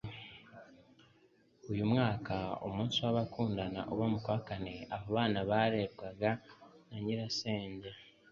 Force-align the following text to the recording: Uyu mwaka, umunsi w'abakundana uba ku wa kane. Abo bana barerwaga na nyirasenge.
Uyu 1.71 1.83
mwaka, 1.91 2.35
umunsi 2.67 2.97
w'abakundana 3.03 3.79
uba 3.93 4.05
ku 4.23 4.27
wa 4.33 4.39
kane. 4.47 4.75
Abo 4.93 5.07
bana 5.15 5.39
barerwaga 5.49 6.31
na 6.87 6.97
nyirasenge. 7.03 7.89